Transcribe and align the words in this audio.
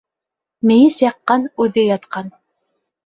Мейес 0.71 0.97
яҡҡан, 1.03 1.45
үҙе 1.67 1.85
ятҡан. 1.91 2.33